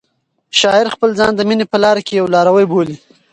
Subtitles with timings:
[0.59, 2.95] شاعر خپل ځان د مینې په لاره کې یو لاروی بولي.